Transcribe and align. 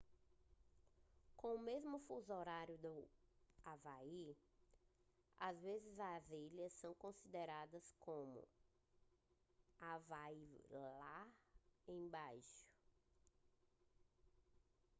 com 1.37 1.53
o 1.55 1.59
mesmo 1.59 1.99
fuso 1.99 2.33
horário 2.33 2.75
do 2.79 3.07
havaí 3.63 4.35
às 5.39 5.61
vezes 5.61 5.99
as 5.99 6.27
ilhas 6.31 6.73
são 6.73 6.91
consideradas 6.95 7.93
como 7.99 8.43
havaí 9.79 10.59
lá 10.71 11.27
embaixo 11.87 12.65